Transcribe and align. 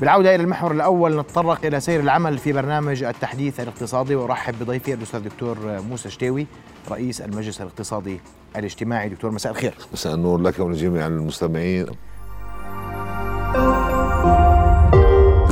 بالعودة 0.00 0.34
إلى 0.34 0.42
المحور 0.42 0.72
الأول 0.72 1.20
نتطرق 1.20 1.64
إلى 1.64 1.80
سير 1.80 2.00
العمل 2.00 2.38
في 2.38 2.52
برنامج 2.52 3.02
التحديث 3.02 3.60
الاقتصادي. 3.60 4.14
وأرحب 4.14 4.54
بضيفي 4.60 4.94
الأستاذ 4.94 5.20
دكتور 5.20 5.58
موسى 5.88 6.10
شتاوي 6.10 6.46
رئيس 6.90 7.20
المجلس 7.20 7.60
الاقتصادي 7.60 8.20
الاجتماعي. 8.56 9.08
دكتور 9.08 9.30
مساء 9.30 9.52
الخير. 9.52 9.74
مساء 9.92 10.14
النور 10.14 10.40
لك 10.40 10.58
ولجميع 10.58 11.06
المستمعين. 11.06 11.86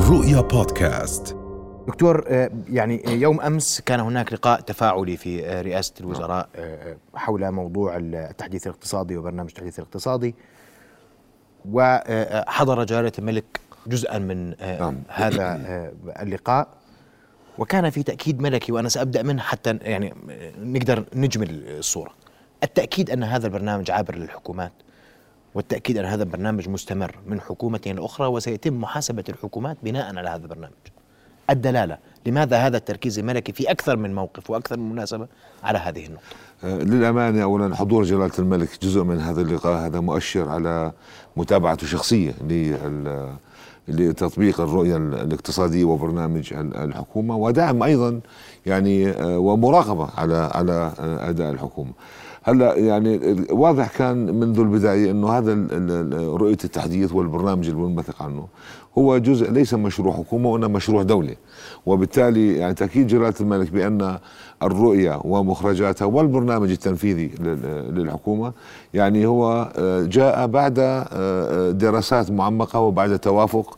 رؤيا 0.09 0.41
بودكاست. 0.41 1.37
دكتور 1.87 2.23
آه، 2.27 2.51
يعني 2.69 3.03
يوم 3.07 3.41
أمس 3.41 3.81
كان 3.81 3.99
هناك 3.99 4.33
لقاء 4.33 4.61
تفاعلي 4.61 5.17
في 5.17 5.45
آه، 5.45 5.61
رئاسة 5.61 5.93
الوزراء 5.99 6.49
آه، 6.55 6.97
حول 7.15 7.51
موضوع 7.51 7.97
التحديث 7.97 8.67
الاقتصادي 8.67 9.17
وبرنامج 9.17 9.49
التحديث 9.49 9.79
الاقتصادي. 9.79 10.35
وحضر 11.71 12.83
جلاله 12.83 13.11
الملك 13.19 13.59
جزءا 13.87 14.17
من 14.17 14.53
نعم. 14.59 14.97
هذا 15.07 15.61
اللقاء. 16.21 16.67
وكان 17.57 17.89
في 17.89 18.03
تأكيد 18.03 18.41
ملكي 18.41 18.71
وأنا 18.71 18.89
سأبدأ 18.89 19.23
منه 19.23 19.41
حتى 19.41 19.79
يعني 19.81 20.13
نقدر 20.61 21.05
نجمل 21.15 21.49
الصورة. 21.67 22.11
التأكيد 22.63 23.09
أن 23.09 23.23
هذا 23.23 23.47
البرنامج 23.47 23.91
عابر 23.91 24.15
للحكومات 24.15 24.71
والتأكيد 25.55 25.97
أن 25.97 26.05
هذا 26.05 26.23
البرنامج 26.23 26.69
مستمر 26.69 27.15
من 27.27 27.41
حكومة 27.41 27.79
إلى 27.85 28.05
أخرى 28.05 28.27
وسيتم 28.27 28.81
محاسبة 28.81 29.23
الحكومات 29.29 29.77
بناء 29.83 30.15
على 30.15 30.29
هذا 30.29 30.43
البرنامج. 30.43 30.73
الدلالة. 31.49 31.97
لماذا 32.25 32.57
هذا 32.57 32.77
التركيز 32.77 33.19
الملكي 33.19 33.51
في 33.51 33.71
أكثر 33.71 33.97
من 33.97 34.15
موقف 34.15 34.49
وأكثر 34.49 34.77
من 34.77 34.89
مناسبة 34.89 35.27
على 35.63 35.77
هذه 35.77 36.05
النقطة؟ 36.05 36.23
آه، 36.63 36.77
للأمانة 36.77 37.43
اولا 37.43 37.75
حضور 37.75 38.03
جلالة 38.03 38.31
الملك 38.39 38.69
جزء 38.81 39.03
من 39.03 39.19
هذا 39.19 39.41
اللقاء 39.41 39.85
هذا 39.85 39.99
مؤشر 39.99 40.49
على 40.49 40.91
متابعته 41.35 41.87
شخصية 41.87 42.33
لتطبيق 43.87 44.61
الرؤية 44.61 44.97
الاقتصادية 44.97 45.85
وبرنامج 45.85 46.53
الحكومة 46.53 47.35
ودعم 47.37 47.83
أيضا 47.83 48.19
يعني 48.65 49.09
آه، 49.09 49.39
ومراقبة 49.39 50.07
على 50.17 50.49
على 50.53 50.91
آه، 50.99 51.29
أداء 51.29 51.51
الحكومة. 51.51 51.91
هلأ 52.43 52.77
يعني 52.77 53.35
واضح 53.49 53.97
كان 53.97 54.39
منذ 54.39 54.59
البداية 54.59 55.11
إنه 55.11 55.29
هذا 55.29 55.53
رؤية 56.37 56.57
التحديث 56.63 57.13
والبرنامج 57.13 57.69
المنبثق 57.69 58.23
عنه 58.23 58.47
هو 58.97 59.17
جزء 59.17 59.51
ليس 59.51 59.73
مشروع 59.73 60.13
حكومة 60.13 60.49
وإنما 60.49 60.67
مشروع 60.67 61.03
دولة. 61.03 61.35
وبالتالي 61.85 62.57
يعني 62.57 62.73
تأكيد 62.73 63.07
جلالة 63.07 63.33
الملك 63.41 63.71
بأن 63.71 64.17
الرؤية 64.63 65.21
ومخرجاتها 65.23 66.05
والبرنامج 66.05 66.71
التنفيذي 66.71 67.31
للحكومة 67.89 68.53
يعني 68.93 69.25
هو 69.25 69.71
آه، 69.77 70.03
جاء 70.03 70.47
بعد 70.47 70.75
آه، 70.79 71.71
دراسات 71.71 72.31
معمقة 72.31 72.79
وبعد 72.79 73.19
توافق 73.19 73.77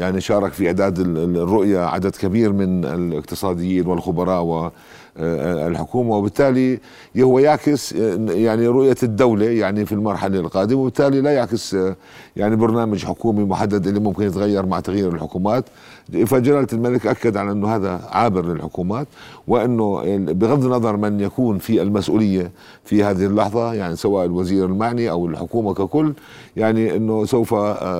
يعني 0.00 0.20
شارك 0.20 0.52
في 0.52 0.66
اعداد 0.66 0.98
الرؤية 0.98 1.78
عدد 1.78 2.16
كبير 2.16 2.52
من 2.52 2.84
الاقتصاديين 2.84 3.86
والخبراء 3.86 4.42
والحكومة 4.42 6.16
وبالتالي 6.16 6.80
هو 7.18 7.38
يعكس 7.38 7.92
يعني 7.92 8.66
رؤية 8.66 8.96
الدولة 9.02 9.46
يعني 9.46 9.86
في 9.86 9.92
المرحلة 9.92 10.40
القادمة 10.40 10.80
وبالتالي 10.80 11.20
لا 11.20 11.30
يعكس 11.32 11.76
يعني 12.36 12.56
برنامج 12.56 13.04
حكومي 13.04 13.44
محدد 13.44 13.86
اللي 13.86 14.00
ممكن 14.00 14.22
يتغير 14.22 14.66
مع 14.66 14.80
تغيير 14.80 15.14
الحكومات. 15.14 15.64
فجلاله 16.26 16.66
الملك 16.72 17.06
أكد 17.06 17.36
على 17.36 17.52
إنه 17.52 17.76
هذا 17.76 18.00
عابر 18.10 18.46
للحكومات 18.46 19.06
وإنه 19.48 20.02
بغض 20.16 20.64
النظر 20.64 20.96
من 20.96 21.20
يكون 21.20 21.58
في 21.58 21.82
المسؤولية 21.82 22.50
في 22.84 23.04
هذه 23.04 23.26
اللحظة 23.26 23.74
يعني 23.74 23.96
سواء 23.96 24.26
الوزير 24.26 24.64
المعني 24.64 25.10
أو 25.10 25.26
الحكومة 25.26 25.74
ككل 25.74 26.12
يعني 26.56 26.96
إنه 26.96 27.24
سوف 27.24 27.54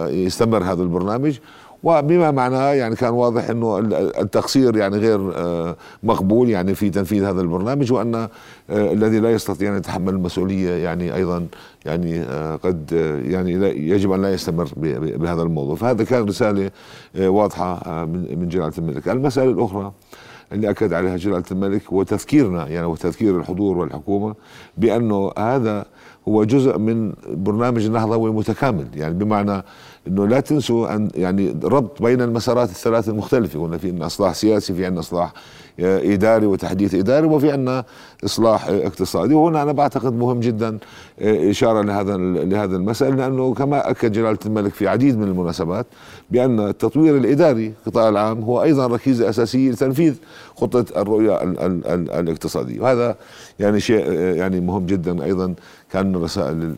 يستمر 0.07 0.65
هذا 0.65 0.83
البرنامج. 0.83 1.39
وبما 1.83 2.31
معناه 2.31 2.73
يعني 2.73 2.97
كان 2.97 3.11
واضح 3.11 3.51
إنه 3.51 3.79
التقصير 4.21 4.77
يعني 4.77 4.97
غير 4.97 5.33
آه، 5.37 5.77
مقبول 6.03 6.51
يعني 6.51 6.75
في 6.75 6.91
تنفيذ 6.91 7.25
هذا 7.25 7.41
البرنامج 7.41 7.93
وأن 7.93 8.15
آه، 8.15 8.29
الذي 8.71 9.21
لا 9.21 9.31
يستطيع 9.31 9.73
أن 9.73 9.77
يتحمل 9.77 10.15
المسؤولية 10.15 10.71
يعني 10.71 11.15
أيضا 11.15 11.47
يعني 11.87 12.21
آه، 12.21 12.57
قد 12.57 12.93
يعني 13.25 13.53
يجب 13.91 14.13
أن 14.13 14.23
لا 14.23 14.35
يستمر 14.35 14.69
بهذا 15.17 15.43
الموضوع. 15.43 15.75
فهذا 15.75 16.05
كان 16.05 16.25
رسالة 16.25 16.71
واضحة 17.19 18.05
من 18.07 18.49
جلالة 18.49 18.73
الملك. 18.79 19.09
المسألة 19.09 19.51
الأخرى 19.51 19.93
اللي 20.53 20.71
أكد 20.71 20.93
عليها 20.93 21.17
جلالة 21.17 21.45
الملك 21.51 21.93
وتذكيرنا 21.93 22.69
يعني 22.69 22.87
وتذكير 22.87 23.39
الحضور 23.39 23.79
والحكومة 23.79 24.35
بأنه 24.77 25.33
هذا 25.39 25.87
هو 26.29 26.45
جزء 26.45 26.79
من 26.79 27.13
برنامج 27.29 27.85
النهضه 27.85 28.27
المتكامل 28.27 28.87
يعني 28.95 29.15
بمعنى 29.15 29.63
إنه 30.09 30.27
لا 30.27 30.41
تنسوا 30.41 30.95
أن 30.95 31.09
يعني 31.15 31.57
ربط 31.65 32.03
بين 32.03 32.23
المسارات 32.23 32.69
الثلاث 32.69 33.09
المختلفة. 33.09 33.63
قلنا 33.63 33.79
في 33.79 33.89
عندنا 33.89 34.07
إصلاح 34.07 34.35
سياسي 34.35 34.75
في 34.75 34.85
عندنا 34.85 35.01
إصلاح 35.01 35.33
إداري 35.81 36.47
وتحديث 36.47 36.95
إداري 36.95 37.27
وفي 37.27 37.53
عندنا 37.53 37.85
إصلاح 38.25 38.69
اقتصادي 38.69 39.35
وهنا 39.35 39.63
أنا 39.63 39.73
بعتقد 39.73 40.13
مهم 40.13 40.41
جدا 40.41 40.79
آه، 41.21 41.51
إشارة 41.51 41.83
لهذا 41.83 42.17
لهذا 42.17 42.77
المسألة 42.77 43.17
لأنه 43.17 43.55
كما 43.55 43.91
أكد 43.91 44.13
جلالة 44.13 44.39
الملك 44.47 44.75
في 44.75 44.89
عديد 44.89 45.19
من 45.19 45.29
المناسبات 45.29 45.87
بأن 46.31 46.61
التطوير 46.61 47.17
الإداري 47.17 47.73
القطاع 47.87 48.09
العام 48.09 48.41
هو 48.43 48.63
أيضا 48.63 48.87
ركيزه 48.87 49.29
اساسيه 49.29 49.71
لتنفيذ 49.71 50.15
خطة 50.57 50.85
الرؤية 51.01 51.43
الاقتصادية. 52.21 52.81
وهذا 52.81 53.17
يعني 53.59 53.81
شيء 53.81 54.05
آه، 54.07 54.35
يعني 54.35 54.61
مهم 54.61 54.87
جدا 54.87 55.25
أيضا 55.25 55.55
كأن 55.93 56.07
من 56.07 56.17
الرسائل 56.17 56.75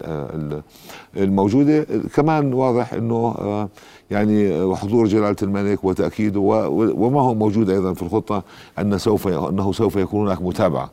الموجودة. 1.17 1.87
كمان 2.15 2.55
واضح 2.55 2.95
إنه 2.95 3.35
آه، 3.39 3.69
يعني 4.11 4.75
حضور 4.77 5.07
جلالة 5.07 5.37
الملك 5.43 5.85
وتأكيده 5.85 6.41
وما 6.41 7.21
هو 7.21 7.35
موجود 7.35 7.71
أيضا 7.71 7.93
في 7.93 8.03
الخطة 8.03 8.43
أن 8.79 8.99
سوف 8.99 9.29
أنه 9.29 9.73
سوف 9.73 9.97
يكون 9.97 10.27
هناك 10.27 10.43
متابعة. 10.43 10.91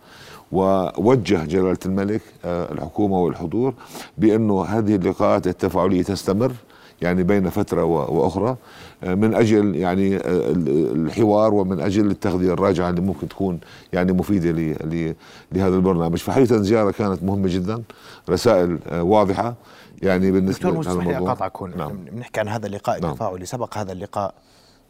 ووجه 0.52 1.46
جلالة 1.46 1.78
الملك 1.86 2.22
آه، 2.46 2.72
الحكومة 2.72 3.20
والحضور 3.20 3.74
بأنه 4.18 4.66
هذه 4.66 4.96
اللقاءات 4.96 5.48
التفاعلية 5.48 6.04
تستمر 6.04 6.52
يعني 7.02 7.24
بين 7.24 7.50
فترة 7.50 7.84
وأخرى 7.84 8.56
آه، 9.04 9.16
من 9.16 9.34
أجل 9.34 9.76
يعني 9.76 10.16
آه، 10.16 10.22
الحوار 10.96 11.54
ومن 11.54 11.80
أجل 11.80 12.12
التغذية 12.12 12.54
الراجعة 12.54 12.90
اللي 12.90 13.02
ممكن 13.02 13.28
تكون 13.30 13.60
يعني 13.94 14.12
مفيدة 14.12 14.52
لهذا 15.52 15.76
البرنامج. 15.76 16.18
فحقيقة 16.18 16.58
زياره 16.58 16.92
كانت 16.92 17.24
مهمة 17.24 17.48
جدا 17.48 17.84
رسائل 18.30 18.80
واضحة. 18.92 19.56
يعني 20.02 20.32
بالنسبة 20.32 20.72
دكتور 20.72 21.04
لي 21.04 21.18
أقاطعك 21.18 21.58
هون. 21.58 21.78
نعم. 21.78 22.06
بنحكي 22.12 22.40
عن 22.40 22.48
هذا 22.48 22.68
اللقاء 22.68 23.02
نعم. 23.02 23.12
التفاعلي. 23.12 23.46
سبق 23.46 23.78
هذا 23.78 23.92
اللقاء 23.92 24.34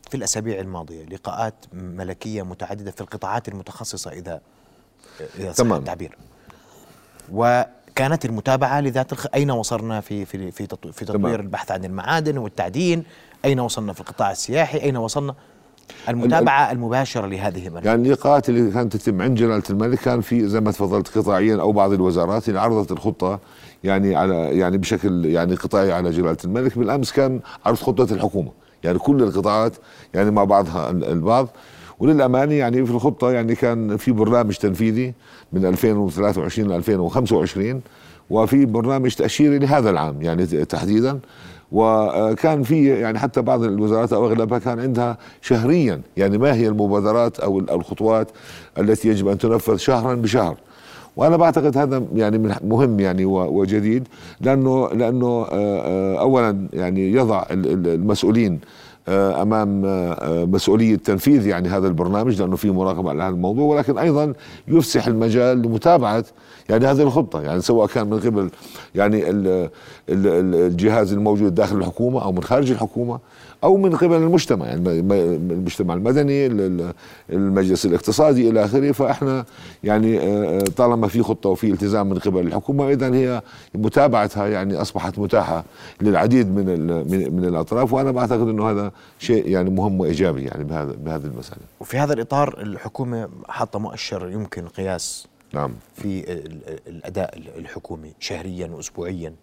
في 0.10 0.18
الأسابيع 0.18 0.60
الماضية 0.60 1.06
لقاءات 1.06 1.66
ملكية 1.74 2.44
متعددة 2.44 2.92
في 2.92 3.02
القطاعات 3.02 3.48
المتخصصة 3.48 4.12
إذا 4.12 4.42
صح 5.52 5.66
التعبير. 5.66 6.18
وكانت 7.32 8.26
المتابعة 8.26 8.82
لذات 8.82 9.12
الخ... 9.12 9.26
أين 9.36 9.52
وصلنا 9.52 10.02
في 10.02 10.26
في 10.26 10.52
في 10.52 10.68
في 10.92 11.06
تطوير 11.06 11.36
تمام. 11.36 11.36
البحث 11.36 11.72
عن 11.72 11.86
المعادن 11.86 12.38
والتعدين؟ 12.38 13.04
أين 13.46 13.60
وصلنا 13.60 13.94
في 13.94 14.00
القطاع 14.00 14.32
السياحي؟ 14.32 14.82
أين 14.82 14.98
وصلنا؟ 14.98 15.36
المتابعة 16.10 16.72
المباشرة 16.72 17.28
لهذه 17.28 17.68
المرحلة. 17.68 17.90
يعني 17.90 18.08
اللقاءات 18.08 18.50
اللي 18.50 18.72
كانت 18.72 18.98
تتم 18.98 19.22
عند 19.22 19.38
جلالة 19.38 19.64
الملك 19.70 20.00
كان 20.00 20.22
في 20.22 20.48
زي 20.48 20.60
ما 20.60 20.72
تفضلت 20.72 21.18
قطاعيا 21.18 21.62
أو 21.62 21.72
بعض 21.72 21.94
الوزارات 21.94 22.50
اللي 22.50 22.60
عرضت 22.60 22.92
الخطة 22.92 23.40
يعني 23.84 24.16
على 24.16 24.58
يعني 24.58 24.78
بشكل 24.78 25.26
يعني 25.26 25.56
قطاعي 25.56 25.92
على 25.92 26.10
جلالة 26.10 26.38
الملك. 26.46 26.78
بالأمس 26.78 27.12
كان 27.12 27.40
عرض 27.66 27.78
خطة 27.78 28.14
الحكومة. 28.14 28.52
يعني 28.84 29.00
كل 29.00 29.24
القطاعات 29.24 29.74
يعني 30.14 30.32
مع 30.32 30.44
بعضها 30.44 30.90
البعض 30.90 31.48
وللأمانة 32.00 32.54
يعني 32.54 32.86
في 32.86 32.92
الخطة 32.92 33.32
يعني 33.32 33.56
كان 33.56 33.98
في 33.98 34.12
برنامج 34.12 34.56
تنفيذي 34.56 35.14
من 35.54 35.66
2023 35.66 36.68
ل 36.70 36.72
2025 36.74 37.82
وفي 38.30 38.66
برنامج 38.66 39.16
تأشيري 39.16 39.60
لهذا 39.60 39.90
العام 39.90 40.22
يعني 40.22 40.46
تحديدا. 40.46 41.20
وكان 41.72 42.64
في 42.64 42.88
يعني 42.88 43.20
حتى 43.20 43.42
بعض 43.42 43.64
الوزارات 43.64 44.14
أو 44.14 44.28
أغلبها 44.28 44.60
كان 44.60 44.80
عندها 44.80 45.18
شهريا 45.42 46.02
يعني 46.18 46.38
ما 46.38 46.54
هي 46.54 46.68
المبادرات 46.68 47.40
أو 47.40 47.60
الخطوات 47.60 48.32
التي 48.78 49.10
يجب 49.10 49.28
أن 49.28 49.38
تنفذ 49.38 49.78
شهرا 49.78 50.16
بشهر. 50.16 50.58
وأنا 51.16 51.38
بعتقد 51.38 51.78
هذا 51.78 52.04
يعني 52.16 52.56
مهم 52.64 53.00
يعني 53.00 53.26
وجديد 53.26 54.08
لأنه 54.42 54.90
لأنه 54.90 55.28
آه، 55.28 55.48
آه، 55.52 56.20
اولا 56.20 56.68
يعني 56.74 57.12
يضع 57.12 57.46
المسؤولين 57.52 58.60
أمام 59.10 59.82
مسؤولية 60.52 60.96
تنفيذ 60.96 61.48
يعني 61.48 61.70
هذا 61.70 61.88
البرنامج 61.88 62.42
لأنه 62.42 62.56
في 62.56 62.72
مراقبة 62.72 63.10
على 63.10 63.24
هذا 63.24 63.30
الموضوع 63.30 63.76
ولكن 63.76 63.98
أيضا 63.98 64.34
يفسح 64.68 65.08
المجال 65.08 65.62
لمتابعة 65.62 66.26
يعني 66.70 66.88
هذه 66.88 67.02
الخطة 67.02 67.42
يعني 67.42 67.62
سواء 67.62 67.88
كان 67.88 68.10
من 68.10 68.20
قبل 68.20 68.50
يعني 68.96 69.24
الجهاز 70.10 71.14
الموجود 71.14 71.56
داخل 71.56 71.78
الحكومة 71.78 72.24
أو 72.24 72.32
من 72.32 72.44
خارج 72.44 72.72
الحكومة 72.72 73.20
أو 73.64 73.78
من 73.78 73.96
قبل 73.96 74.16
المجتمع 74.16 74.66
يعني 74.66 75.00
المجتمع 75.00 75.94
المدني 75.94 76.46
المجلس 77.30 77.86
الاقتصادي 77.86 78.50
إلى 78.50 78.66
آخره 78.66 78.92
فإحنا 78.92 79.46
يعني 79.84 80.20
آه، 80.20 80.60
طالما 80.60 81.08
في 81.08 81.24
خطة 81.24 81.50
وفي 81.50 81.72
التزام 81.72 82.10
من 82.10 82.20
قبل 82.20 82.48
الحكومة 82.48 82.90
اذا 82.90 83.14
هي 83.16 83.42
متابعتها 83.76 84.48
يعني 84.48 84.82
أصبحت 84.82 85.20
متاحة 85.20 85.64
للعديد 86.02 86.56
من 86.56 86.88
من 87.36 87.46
الأطراف 87.46 87.94
وأنا 87.94 88.12
بعتقد 88.12 88.48
إنه 88.48 88.72
هذا 88.72 88.92
شيء 89.20 89.48
يعني 89.48 89.70
مهم 89.70 90.00
وإيجابي 90.00 90.44
يعني 90.44 90.64
بهذا 90.64 90.92
بهذه 90.92 91.26
المسألة. 91.26 91.62
وفي 91.80 91.98
هذا 91.98 92.14
الإطار 92.14 92.62
الحكومة 92.62 93.30
حاطة 93.50 93.80
مؤشر 93.80 94.30
يمكن 94.30 94.68
قياس 94.68 95.28
نعم. 95.54 95.74
في 95.96 96.24
الأداء 96.88 97.38
الحكومي 97.38 98.14
شهريا 98.20 98.68
واسبوعيا. 98.68 99.34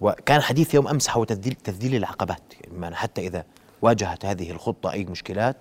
وكان 0.00 0.40
حديث 0.40 0.74
يوم 0.74 0.88
أمس 0.88 1.08
حول 1.08 1.26
تذليل 1.26 1.54
تذليل 1.54 1.94
العقبات. 1.94 2.42
يعني 2.80 2.94
حتى 2.94 3.26
إذا 3.26 3.44
واجهت 3.82 4.24
هذه 4.24 4.50
الخطة 4.50 4.92
أي 4.92 5.04
مشكلات 5.04 5.56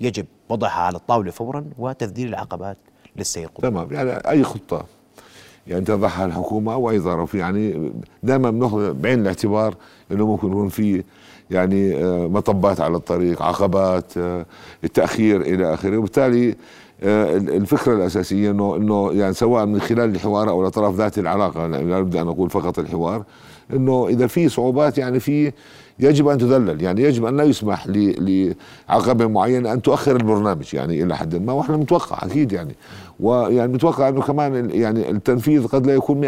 يجب 0.00 0.26
وضعها 0.48 0.80
على 0.80 0.96
الطاولة 0.96 1.30
فورا 1.30 1.64
وتذليل 1.78 2.28
العقبات 2.28 2.76
للسير 3.16 3.48
تمام. 3.48 3.92
يعني 3.92 4.10
أي 4.10 4.44
خطة؟ 4.44 4.86
يعني 5.66 5.84
تضعها 5.84 6.24
الحكومة 6.24 6.72
أو 6.72 6.90
اي 6.90 6.98
ظرف 7.00 7.34
يعني 7.34 7.92
دائما 8.22 8.50
بنأخذ 8.50 8.92
بعين 8.94 9.20
الاعتبار 9.20 9.74
إنه 10.12 10.26
ممكن 10.26 10.48
يكون 10.48 10.68
في 10.68 11.04
يعني 11.50 12.04
آه، 12.04 12.26
مطبات 12.26 12.80
على 12.80 12.96
الطريق 12.96 13.42
عقبات 13.42 14.18
آه، 14.18 14.46
التأخير 14.84 15.40
إلى 15.40 15.74
آخره. 15.74 15.98
وبالتالي 15.98 16.56
الفكرة 17.02 17.94
الأساسية 17.94 18.50
انه 18.50 18.76
إنه 18.76 19.12
يعني 19.12 19.34
سواء 19.34 19.66
من 19.66 19.80
خلال 19.80 20.14
الحوار 20.14 20.50
أو 20.50 20.60
الأطراف 20.60 20.94
ذات 20.94 21.18
العلاقة 21.18 21.66
لا 21.66 21.98
اريد 21.98 22.16
ان 22.16 22.28
أقول 22.28 22.50
فقط 22.50 22.78
الحوار 22.78 23.24
إنه 23.72 24.08
إذا 24.08 24.26
في 24.26 24.48
صعوبات 24.48 24.98
يعني 24.98 25.20
في 25.20 25.52
يجب 26.00 26.28
أن 26.28 26.38
تذلل 26.38 26.82
يعني 26.82 27.02
يجب 27.02 27.24
أن 27.24 27.36
لا 27.36 27.44
يسمح 27.44 27.86
لعقبة 27.88 29.26
معينة 29.26 29.72
أن 29.72 29.82
تؤخر 29.82 30.16
البرنامج 30.16 30.74
يعني 30.74 31.02
إلى 31.02 31.16
حد 31.16 31.34
ما 31.34 31.52
وإحنا 31.52 31.76
متوقع 31.76 32.26
أكيد 32.26 32.52
يعني 32.52 32.74
ويعني 33.20 33.72
متوقع 33.72 34.08
إنه 34.08 34.22
كمان 34.22 34.70
يعني 34.70 35.10
التنفيذ 35.10 35.66
قد 35.66 35.86
لا 35.86 35.94
يكون 35.94 36.20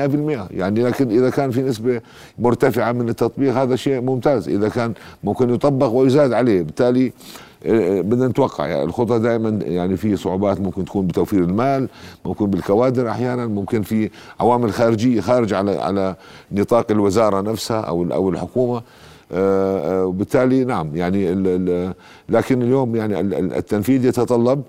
100% 0.48 0.50
يعني 0.50 0.82
لكن 0.82 1.10
إذا 1.10 1.30
كان 1.30 1.50
في 1.50 1.62
نسبة 1.62 2.00
مرتفعة 2.38 2.92
من 2.92 3.08
التطبيق 3.08 3.54
هذا 3.54 3.76
شيء 3.76 4.00
ممتاز 4.00 4.48
إذا 4.48 4.68
كان 4.68 4.94
ممكن 5.24 5.54
يطبق 5.54 5.88
ويزاد 5.88 6.32
عليه 6.32 6.62
بالتالي 6.62 7.06
آه، 7.06 7.12
بدنا 8.02 8.28
نتوقع. 8.28 8.66
يعني 8.66 8.82
الخطة 8.82 9.18
دائما 9.18 9.48
يعني 9.64 9.96
في 9.96 10.16
صعوبات 10.16 10.60
ممكن 10.60 10.84
تكون 10.84 11.06
بتوفير 11.06 11.40
المال 11.40 11.88
ممكن 12.24 12.46
بالكوادر 12.46 13.10
أحيانا 13.10 13.46
ممكن 13.46 13.82
في 13.82 14.10
عوامل 14.40 14.72
خارجية 14.72 15.20
خارج 15.20 15.54
على 15.54 15.76
على 15.76 16.16
نطاق 16.52 16.90
الوزارة 16.90 17.40
نفسها 17.40 17.80
أو 17.80 18.06
أو 18.12 18.28
الحكومة. 18.28 18.82
آه، 19.32 20.02
آه، 20.02 20.06
وبالتالي 20.06 20.64
نعم 20.64 20.96
يعني 20.96 21.34
لكن 22.28 22.62
اليوم 22.62 22.96
يعني 22.96 23.20
التنفيذ 23.20 24.04
يتطلب 24.04 24.62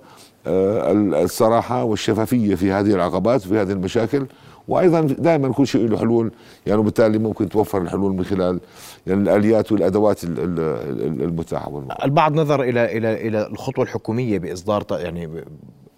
الصراحة 0.48 1.84
والشفافية 1.84 2.56
في 2.56 2.72
هذه 2.72 2.94
العقبات 2.94 3.46
وفي 3.46 3.62
هذه 3.62 3.72
المشاكل. 3.72 4.26
وأيضا 4.70 5.02
دائما 5.02 5.54
كل 5.54 5.68
شيء 5.68 5.88
له 5.88 5.98
حلول. 5.98 6.32
يعني 6.66 6.80
وبالتالي 6.80 7.18
ممكن 7.18 7.50
توفر 7.50 7.82
الحلول 7.82 8.14
من 8.14 8.26
خلال 8.26 8.60
يعني 9.08 9.22
الآليات 9.22 9.72
والأدوات 9.72 10.24
المتاحة 10.24 11.84
البعض 12.04 12.34
نظر 12.34 12.64
إلى 12.64 12.98
إلى 12.98 13.28
إلى 13.28 13.48
الخطوة 13.48 13.84
الحكومية 13.84 14.40
بإصدار 14.40 14.86
يعني 14.92 15.30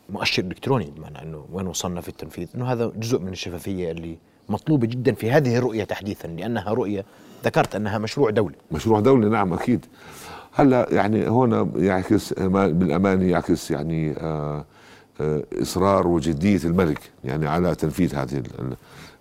مؤشر 0.10 0.44
إلكتروني 0.44 0.94
بمعنى 0.98 1.22
إنه 1.22 1.46
وين 1.52 1.68
وصلنا 1.68 2.02
في 2.02 2.10
التنفيذ؟ 2.10 2.48
إنه 2.56 2.66
هذا 2.66 2.92
جزء 2.96 3.20
من 3.20 3.32
الشفافية 3.32 3.92
اللي 3.92 4.18
مطلوبه 4.50 4.88
جدا 4.88 5.14
في 5.14 5.32
هذه 5.32 5.58
الرؤية 5.58 5.84
تحديثا 5.84 6.28
لأنها 6.28 6.74
رؤية 6.74 7.06
ذكرت 7.46 7.76
أنها 7.76 7.98
مشروع 7.98 8.30
دولي. 8.30 8.56
مشروع 8.72 9.00
دولي 9.00 9.30
نعم 9.30 9.54
أكيد. 9.54 9.86
هلأ 10.54 10.88
يعني 10.92 11.28
هنا 11.28 11.70
يعكس 11.76 12.34
بالامانه 12.34 13.26
يعكس 13.26 13.72
يعني 13.72 14.14
آه 14.18 14.66
آه، 15.22 15.44
إصرار 15.62 16.08
وجدية 16.08 16.60
الملك 16.64 17.00
يعني 17.24 17.48
على 17.48 17.76
تنفيذ 17.76 18.16
هذه 18.16 18.44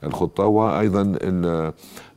الخطة. 0.05 0.45
وأيضا 0.45 1.13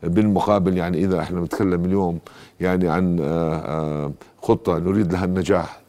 بالمقابل 0.03 0.77
يعني 0.77 1.05
إذا 1.05 1.19
إحنا 1.19 1.41
نتكلم 1.41 1.85
اليوم 1.85 2.19
يعني 2.61 2.89
عن 2.89 3.19
آه، 3.21 3.55
آه، 3.55 4.11
خطة 4.41 4.79
نريد 4.79 5.13
لها 5.13 5.25
النجاح 5.25 5.79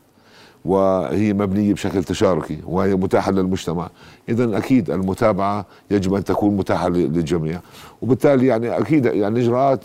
وهي 0.65 1.33
مبنية 1.33 1.75
بشكل 1.75 2.05
تشاركي 2.05 2.59
وهي 2.67 2.95
متاحة 2.95 3.33
للمجتمع 3.33 3.89
اذا 4.29 4.59
أكيد 4.59 4.91
المتابعة 4.91 5.67
يجب 5.91 6.15
أن 6.15 6.25
تكون 6.25 6.57
متاحة 6.57 6.89
للجميع. 6.89 7.61
وبالتالي 8.03 8.47
يعني 8.47 8.79
أكيد 8.79 9.05
يعني 9.05 9.41
إجراءات 9.41 9.81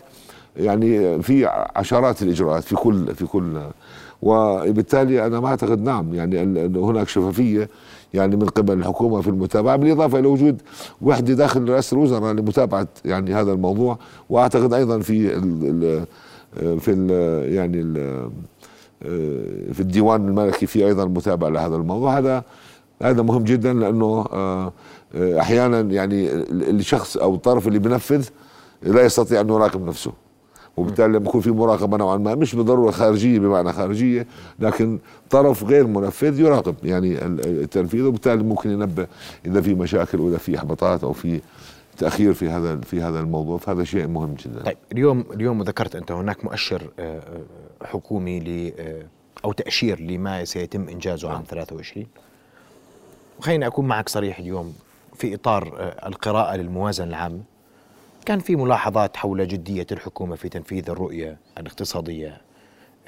يعني 0.58 1.22
في 1.22 1.46
عشرات 1.76 2.22
الإجراءات 2.22 2.64
في 2.64 2.76
كل 2.76 3.16
في 3.16 3.26
كل. 3.26 3.62
وبالتالي 4.22 5.26
أنا 5.26 5.40
ما 5.40 5.48
أعتقد 5.48 5.82
نعم 5.84 6.14
يعني 6.14 6.66
هناك 6.78 7.08
شفافية 7.08 7.70
يعني 8.14 8.36
من 8.36 8.46
قبل 8.46 8.74
الحكومة 8.74 9.22
في 9.22 9.28
المتابعة 9.28 9.76
بالإضافة 9.76 10.20
إلى 10.20 10.28
وجود 10.28 10.62
وحدة 11.02 11.34
داخل 11.34 11.70
رئاسة 11.70 11.96
الوزراء 11.96 12.34
لمتابعة 12.34 12.88
يعني 13.06 13.34
هذا 13.34 13.52
الموضوع. 13.52 13.98
وأعتقد 14.30 14.74
أيضا 14.74 15.00
في 15.00 15.38
ال 15.38 16.06
في 16.80 16.92
ال 16.92 17.10
يعني 17.54 17.82
ال 17.82 18.30
في 19.74 19.80
الديوان 19.80 20.28
الملكي 20.28 20.66
في 20.66 20.86
أيضا 20.86 21.06
متابعة 21.06 21.50
لهذا 21.50 21.76
الموضوع. 21.76 22.18
هذا 22.18 22.44
هذا 23.02 23.22
مهم 23.22 23.44
جدا 23.44 23.74
لأنه 23.74 24.26
آه، 24.34 24.74
أحيانا 25.16 25.80
يعني 25.82 26.32
الشخص 26.52 27.18
أو 27.18 27.36
الطرف 27.36 27.68
اللي 27.68 27.80
بينفذ 27.80 28.28
لا 28.84 29.02
يستطيع 29.02 29.42
أن 29.42 29.50
يراقب 29.50 29.86
نفسه. 29.88 30.12
وبالتالي 30.78 31.08
لما 31.08 31.30
يكون 31.30 31.42
في 31.42 31.52
مراقبة 31.52 31.98
نوعا 31.98 32.18
ما 32.18 32.36
مش 32.36 32.56
بالضرورة 32.56 32.92
خارجية 32.92 33.40
بمعنى 33.40 33.74
خارجية 33.74 34.28
لكن 34.60 35.00
طرف 35.30 35.64
غير 35.64 35.88
منفذ 35.88 36.40
يراقب 36.40 36.76
يعني 36.84 37.26
التنفيذ 37.26 38.02
وبالتالي 38.02 38.44
ممكن 38.44 38.72
ينبه 38.72 39.08
إذا 39.46 39.62
في 39.62 39.74
مشاكل 39.74 40.20
وإذا 40.20 40.38
في 40.38 40.58
إحباطات 40.58 41.04
أو 41.04 41.14
في 41.14 41.42
تأخير 41.98 42.34
في 42.34 42.50
هذا 42.50 42.78
في 42.78 43.02
هذا 43.02 43.20
الموضوع. 43.20 43.58
فهذا 43.58 43.84
شيء 43.84 44.08
مهم 44.08 44.34
جدا. 44.34 44.64
طيب 44.64 44.78
اليوم 44.92 45.26
اليوم 45.34 45.62
ذكرت 45.64 45.96
أنت 45.96 46.12
هناك 46.12 46.46
مؤشر 46.46 46.90
آه، 47.00 47.20
آه، 47.20 47.86
حكومي 47.86 48.40
ل 48.40 48.74
آه، 48.80 49.04
أو 49.46 49.52
تأشير 49.52 50.00
لما 50.00 50.46
سيتم 50.46 50.90
إنجازه 50.90 51.32
عام 51.32 51.44
23 51.50 52.06
نعم. 52.06 52.24
وخليني 53.40 53.68
أكون 53.68 53.88
معك 53.88 54.10
صريح 54.10 54.40
اليوم 54.40 54.74
في 55.16 55.36
إطار 55.36 55.94
القراءة 56.06 56.56
للموازنه 56.56 57.08
العامه 57.08 57.42
كان 58.30 58.40
في 58.40 58.56
ملاحظات 58.56 59.18
حول 59.18 59.48
جدية 59.48 59.88
الحكومة 59.92 60.36
في 60.36 60.50
تنفيذ 60.50 60.90
الرؤية 60.90 61.38
الاقتصادية 61.58 62.42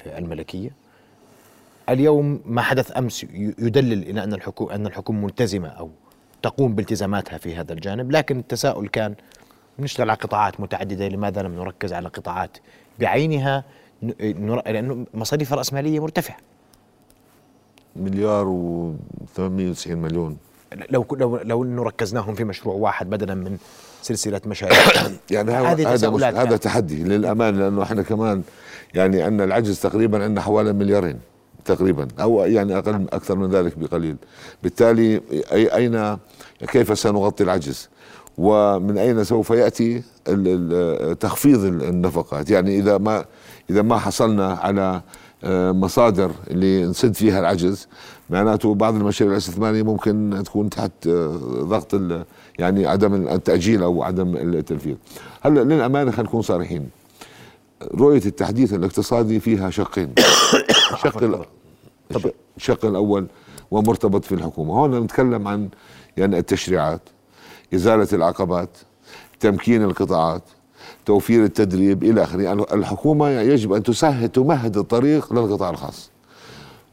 آه، 0.06 0.18
الملكية؟ 0.18 0.70
اليوم 1.88 2.40
ما 2.46 2.62
حدث 2.62 2.96
أمس 2.96 3.24
يدلل 3.58 4.02
إلى 4.02 4.24
أن 4.24 4.32
الحكومة 4.32 4.74
أن 4.74 4.86
الحكومة 4.86 5.20
ملتزمة 5.20 5.68
أو 5.68 5.90
تقوم 6.42 6.74
بالتزاماتها 6.74 7.38
في 7.38 7.56
هذا 7.56 7.72
الجانب 7.72 8.10
لكن 8.10 8.38
التساؤل 8.38 8.88
كان 8.88 9.14
نشتغل 9.78 10.10
على 10.10 10.18
قطاعات 10.18 10.60
متعددة 10.60 11.08
لماذا 11.08 11.42
لم 11.42 11.54
نركز 11.54 11.92
على 11.92 12.08
قطاعات 12.08 12.56
بعينها؟ 12.98 13.64
لأنه 14.66 15.06
مصاريف 15.14 15.52
الرأسمالية 15.52 16.00
مرتفعة. 16.00 16.36
مليار 17.96 18.48
و 18.48 18.94
890 19.34 19.98
مليون. 19.98 20.36
لو 20.90 21.06
لو 21.12 21.36
لو 21.36 21.64
انه 21.64 21.82
ركزناهم 21.82 22.34
في 22.34 22.44
مشروع 22.44 22.74
واحد 22.74 23.10
بدلا 23.10 23.34
من 23.34 23.58
سلسلة 24.02 24.40
مشاريع 24.46 24.78
يعني 25.30 25.52
هذا 25.52 25.88
هذا 25.88 26.42
هذا 26.42 26.56
تحدي 26.56 27.04
للامانه 27.04 27.58
لأنه 27.58 27.82
إحنا 27.82 28.02
كمان 28.02 28.42
يعني 28.94 29.22
عندنا 29.22 29.44
العجز 29.44 29.80
تقريبا 29.80 30.24
عندنا 30.24 30.40
حوالي 30.40 30.72
مليارين 30.72 31.18
تقريبا 31.64 32.08
أو 32.20 32.44
يعني 32.44 32.78
أقل 32.78 33.06
أكثر 33.12 33.36
من 33.36 33.50
ذلك 33.50 33.78
بقليل. 33.78 34.16
بالتالي 34.62 35.20
أي 35.52 35.76
اين 35.76 36.16
كيف 36.68 36.98
سنغطي 36.98 37.44
العجز؟ 37.44 37.88
ومن 38.38 38.98
أين 38.98 39.24
سوف 39.24 39.50
يأتي 39.50 40.02
تخفيض 41.20 41.64
النفقات؟ 41.64 42.50
يعني 42.50 42.78
إذا 42.78 42.98
ما 42.98 43.24
إذا 43.70 43.82
ما 43.82 43.98
حصلنا 43.98 44.52
على 44.52 45.02
مصادر 45.72 46.30
اللي 46.50 46.84
نسد 46.86 47.14
فيها 47.14 47.40
العجز 47.40 47.88
معناته 48.30 48.74
بعض 48.74 48.94
المشاريع 48.94 49.32
الاستثمارية 49.32 49.82
ممكن 49.82 50.42
تكون 50.44 50.70
تحت 50.70 51.06
آه، 51.06 51.36
ضغط 51.62 52.00
يعني 52.58 52.86
عدم 52.86 53.28
التأجيل 53.28 53.82
أو 53.82 54.02
عدم 54.02 54.36
التنفيذ. 54.36 54.96
هلأ 55.40 55.60
للأمانة 55.60 56.10
خلينا 56.10 56.28
نكون 56.28 56.42
صريحين. 56.42 56.88
رؤية 57.94 58.22
التحديث 58.26 58.74
الاقتصادي 58.74 59.40
فيها 59.40 59.70
شقين. 59.70 60.14
شق 61.02 61.46
الشق 62.56 62.84
الأول 62.84 63.26
ومرتبط 63.70 64.24
في 64.24 64.32
الحكومة، 64.32 64.74
هون 64.74 65.00
نتكلم 65.00 65.48
عن 65.48 65.68
يعني 66.16 66.38
التشريعات، 66.38 67.00
إزالة 67.74 68.08
العقبات، 68.12 68.78
تمكين 69.40 69.82
القطاعات، 69.82 70.42
توفير 71.06 71.44
التدريب 71.44 72.04
إلى 72.04 72.22
آخره، 72.22 72.42
يعني 72.42 72.62
الحكومة 72.72 73.28
يجب 73.28 73.72
أن 73.72 73.82
تسهل 73.82 74.28
تمهد 74.28 74.76
الطريق 74.76 75.32
للقطاع 75.32 75.70
الخاص. 75.70 76.10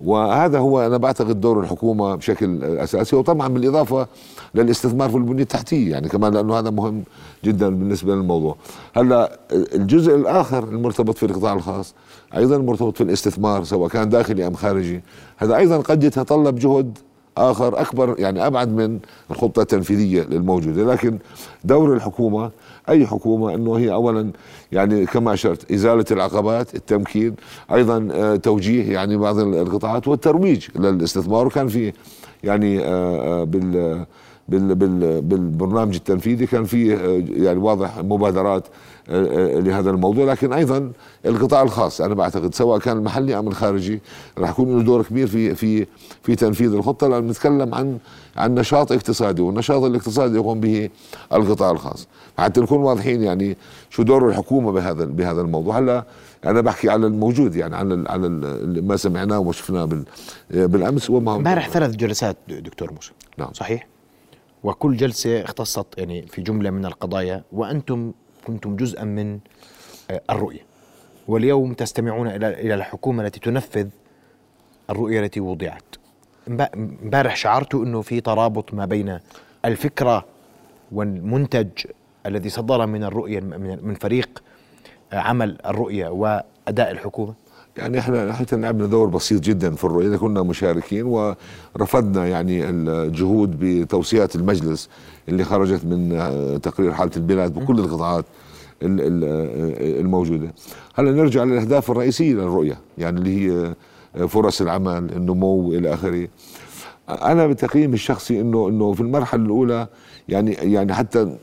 وهذا 0.01 0.59
هو 0.59 0.85
أنا 0.85 0.97
بعتقد 0.97 1.41
دور 1.41 1.59
الحكومة 1.59 2.15
بشكل 2.15 2.63
أساسي 2.63 3.15
وطبعا 3.15 3.47
بالإضافة 3.47 4.07
للاستثمار 4.55 5.09
في 5.09 5.17
البنية 5.17 5.43
التحتية 5.43 5.91
يعني 5.91 6.09
كمان 6.09 6.33
لأنه 6.33 6.59
هذا 6.59 6.69
مهم 6.69 7.03
جدا 7.45 7.69
بالنسبة 7.69 8.15
للموضوع. 8.15 8.55
هلأ 8.95 9.39
الجزء 9.51 10.15
الآخر 10.15 10.63
المرتبط 10.63 11.17
في 11.17 11.25
القطاع 11.25 11.53
الخاص 11.53 11.93
أيضا 12.35 12.57
مرتبط 12.57 12.97
في 12.97 13.03
الاستثمار 13.03 13.63
سواء 13.63 13.89
كان 13.89 14.09
داخلي 14.09 14.47
أم 14.47 14.53
خارجي. 14.53 15.01
هذا 15.37 15.57
أيضا 15.57 15.77
قد 15.77 16.03
يتطلب 16.03 16.55
جهد 16.55 16.97
آخر 17.37 17.81
أكبر 17.81 18.15
يعني 18.19 18.47
أبعد 18.47 18.69
من 18.69 18.99
الخطة 19.31 19.61
التنفيذية 19.61 20.21
الموجودة. 20.21 20.83
لكن 20.93 21.17
دور 21.63 21.93
الحكومة 21.93 22.51
أي 22.89 23.07
حكومة 23.07 23.55
إنه 23.55 23.77
هي 23.77 23.91
اولا 23.91 24.31
يعني 24.71 25.05
كما 25.05 25.33
أشرت 25.33 25.71
إزالة 25.71 26.05
العقبات 26.11 26.75
التمكين 26.75 27.35
أيضا 27.73 28.07
آه، 28.11 28.35
توجيه 28.35 28.93
يعني 28.93 29.17
بعض 29.17 29.39
القطاعات 29.39 30.07
والترويج 30.07 30.67
للاستثمار. 30.75 31.47
وكان 31.47 31.67
في 31.67 31.93
يعني 32.43 32.79
آه، 32.79 33.41
آه، 33.41 33.43
بال 33.43 34.05
بالبرنامج 34.49 35.95
التنفيذي. 35.95 36.45
كان 36.45 36.63
فيه 36.63 36.95
يعني 37.33 37.59
واضح 37.59 37.97
مبادرات 37.97 38.67
لهذا 39.09 39.89
الموضوع. 39.89 40.25
لكن 40.25 40.53
أيضا 40.53 40.91
القطاع 41.25 41.61
الخاص 41.61 42.01
أنا 42.01 42.13
بعتقد 42.13 42.55
سواء 42.55 42.79
كان 42.79 42.97
المحلي 42.97 43.39
أم 43.39 43.47
الخارجي 43.47 44.01
راح 44.37 44.49
يكون 44.49 44.77
له 44.77 44.83
دور 44.83 45.03
كبير 45.03 45.27
في 45.27 45.55
في 45.55 45.85
في 46.23 46.35
تنفيذ 46.35 46.73
الخطة. 46.73 47.07
لأن 47.07 47.27
نتكلم 47.27 47.75
عن 47.75 47.97
عن 48.37 48.55
نشاط 48.55 48.91
اقتصادي 48.91 49.41
والنشاط 49.41 49.83
الاقتصادي 49.83 50.35
يقوم 50.35 50.59
به 50.59 50.89
القطاع 51.33 51.71
الخاص. 51.71 52.07
حتى 52.37 52.61
نكون 52.61 52.79
واضحين 52.79 53.23
يعني 53.23 53.57
شو 53.89 54.03
دور 54.03 54.29
الحكومة 54.29 54.71
بهذا 54.71 55.05
بهذا 55.05 55.41
الموضوع. 55.41 55.79
هلا 55.79 56.05
أنا 56.45 56.61
بحكي 56.61 56.89
على 56.89 57.07
الموجود 57.07 57.55
يعني 57.55 57.75
على 57.75 58.03
على 58.07 58.29
ما 58.81 58.97
سمعناه 58.97 59.39
وما 59.39 59.51
شفناه 59.51 59.89
بالأمس 60.51 61.09
وما 61.09 61.35
امبارح 61.35 61.69
ثلاث 61.69 61.95
جلسات 61.95 62.37
دكتور 62.49 62.93
موسى. 62.93 63.11
نعم. 63.37 63.53
صحيح؟ 63.53 63.87
وكل 64.63 64.97
جلسة 64.97 65.43
اختصت 65.43 65.85
يعني 65.97 66.21
في 66.21 66.41
جملة 66.41 66.69
من 66.69 66.85
القضايا 66.85 67.43
وأنتم 67.51 68.11
كنتم 68.47 68.75
جزءا 68.75 69.03
من 69.03 69.39
آه، 70.11 70.21
الرؤية. 70.29 70.65
واليوم 71.27 71.73
تستمعون 71.73 72.27
إلى 72.27 72.73
الحكومة 72.73 73.25
التي 73.25 73.39
تنفذ 73.39 73.87
الرؤية 74.89 75.19
التي 75.19 75.39
وضعت. 75.39 75.83
إمبارح 76.75 77.35
شعرت 77.35 77.75
إنه 77.75 78.01
في 78.01 78.21
ترابط 78.21 78.73
ما 78.73 78.85
بين 78.85 79.19
الفكرة 79.65 80.25
والمنتج 80.91 81.69
الذي 82.25 82.49
صدر 82.49 82.85
من 82.85 83.03
الرؤية 83.03 83.39
من 83.39 83.93
فريق 83.93 84.43
آه، 85.13 85.19
عمل 85.19 85.57
الرؤية 85.65 86.07
وأداء 86.09 86.91
الحكومة. 86.91 87.33
يعني 87.79 87.99
إحنا 87.99 88.33
حتى 88.33 88.55
لعبنا 88.55 88.85
دور 88.85 89.07
بسيط 89.07 89.41
جدا 89.41 89.75
في 89.75 89.83
الرؤية 89.83 90.17
كنا 90.17 90.43
مشاركين 90.43 91.03
ورفضنا 91.75 92.27
يعني 92.27 92.69
الجهود 92.69 93.59
بتوصيات 93.59 94.35
المجلس 94.35 94.89
اللي 95.29 95.43
خرجت 95.43 95.85
من 95.85 96.11
آه، 96.13 96.57
تقرير 96.57 96.93
حالة 96.93 97.11
البلاد 97.17 97.53
بكل 97.53 97.79
القطاعات 97.79 98.25
الموجودة. 98.83 100.53
هلأ 100.95 101.11
نرجع 101.11 101.43
للأهداف 101.43 101.91
الرئيسية 101.91 102.33
للرؤية 102.33 102.77
يعني 102.97 103.19
اللي 103.19 103.51
هي 103.51 103.75
فرص 104.27 104.61
العمل 104.61 105.11
النمو 105.15 105.73
إلى 105.73 105.93
آخره. 105.93 106.27
أنا 107.09 107.47
بتقييمي 107.47 107.93
الشخصي 107.93 108.41
إنه 108.41 108.69
إنه 108.69 108.93
في 108.93 109.01
المرحلة 109.01 109.43
الأولى 109.43 109.87
يعني 110.29 110.51
يعني 110.51 110.93
حتى 110.93 111.37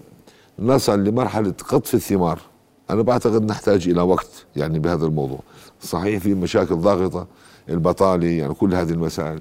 نصل 0.58 1.04
لمرحلة 1.04 1.54
قطف 1.68 1.94
الثمار. 1.94 2.38
أنا 2.90 3.02
بعتقد 3.02 3.44
نحتاج 3.50 3.88
إلى 3.88 4.00
وقت 4.00 4.46
يعني 4.56 4.78
بهذا 4.78 5.06
الموضوع. 5.06 5.40
صحيح 5.80 6.22
في 6.22 6.34
مشاكل 6.34 6.74
ضاغطة 6.74 7.26
البطالة 7.68 8.26
يعني 8.26 8.54
كل 8.54 8.74
هذه 8.74 8.90
المسائل. 8.90 9.40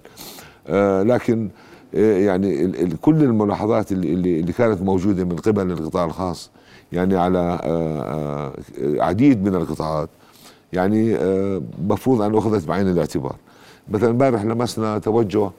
آه 0.67 1.03
لكن 1.03 1.49
آه 1.95 2.17
يعني 2.17 2.73
كل 3.01 3.23
الملاحظات 3.23 3.91
اللي, 3.91 4.39
اللي 4.39 4.53
كانت 4.53 4.81
موجودة 4.81 5.23
من 5.23 5.35
قبل 5.35 5.71
القطاع 5.71 6.05
الخاص 6.05 6.49
يعني 6.91 7.17
على 7.17 7.59
آه 7.63 8.53
عديد 8.81 9.43
من 9.43 9.55
القطاعات 9.55 10.09
يعني 10.73 11.17
مفروض 11.87 12.21
أن 12.21 12.37
أخذت 12.37 12.67
بعين 12.67 12.89
الاعتبار. 12.89 13.35
مثلا 13.89 14.09
امبارح 14.09 14.43
لمسنا 14.43 14.99
توجه 14.99 15.51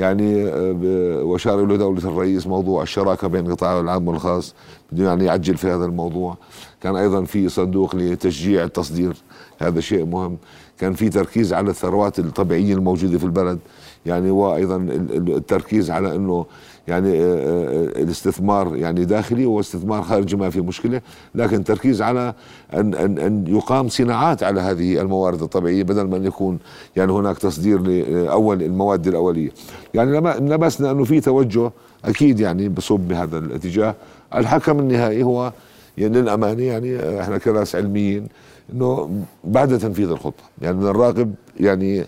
يعني 0.00 0.48
آه، 0.48 1.22
وأشار 1.22 1.64
إلى 1.64 1.76
دولة 1.76 1.98
الرئيس 1.98 2.46
موضوع 2.46 2.82
الشراكة 2.82 3.28
بين 3.28 3.46
القطاع 3.46 3.80
العام 3.80 4.08
والخاص 4.08 4.54
بده 4.92 5.04
يعني 5.04 5.24
يعجل 5.24 5.56
في 5.56 5.66
هذا 5.66 5.84
الموضوع. 5.84 6.36
كان 6.82 6.96
أيضا 6.96 7.24
في 7.24 7.48
صندوق 7.48 7.96
لتشجيع 7.96 8.64
التصدير 8.64 9.16
هذا 9.58 9.80
شيء 9.80 10.04
مهم. 10.04 10.36
كان 10.78 10.94
في 10.94 11.08
تركيز 11.08 11.52
على 11.52 11.70
الثروات 11.70 12.18
الطبيعية 12.18 12.74
الموجودة 12.74 13.18
في 13.18 13.24
البلد. 13.24 13.58
يعني 14.06 14.30
وأيضا 14.30 14.76
التركيز 14.76 15.90
على 15.90 16.16
إنه 16.16 16.46
يعني 16.88 17.20
آه، 17.20 17.24
آه، 17.24 18.02
الاستثمار 18.02 18.76
يعني 18.76 19.04
داخلي 19.04 19.46
واستثمار 19.46 20.02
خارجي 20.02 20.36
ما 20.36 20.50
في 20.50 20.60
مشكلة 20.60 21.00
لكن 21.34 21.64
تركيز 21.64 22.02
على 22.02 22.34
أن 22.74 22.94
أن 22.94 23.18
أن 23.18 23.44
يقام 23.46 23.88
صناعات 23.88 24.42
على 24.42 24.60
هذه 24.60 25.00
الموارد 25.00 25.42
الطبيعية 25.42 25.82
بدل 25.82 26.02
ما 26.02 26.16
أن 26.16 26.24
يكون 26.24 26.58
يعني 26.96 27.12
هناك 27.12 27.38
تصدير 27.38 27.80
لاول 27.80 28.62
المواد 28.62 29.06
الأولية. 29.06 29.50
يعني 29.94 30.20
لمسنا 30.40 30.90
أنه 30.90 31.04
في 31.04 31.20
توجه 31.20 31.70
أكيد 32.04 32.40
يعني 32.40 32.68
بصب 32.68 33.00
بهذا 33.00 33.38
الاتجاه. 33.38 33.94
الحكم 34.34 34.78
النهائي 34.78 35.22
هو 35.22 35.52
يعني 35.98 36.20
للأمانة 36.20 36.62
يعني 36.62 37.20
إحنا 37.20 37.38
كناس 37.38 37.76
علميين 37.76 38.26
إنه 38.72 39.10
بعد 39.44 39.78
تنفيذ 39.78 40.10
الخطة. 40.10 40.42
يعني 40.62 40.84
نراقب 40.84 41.34
يعني 41.60 42.04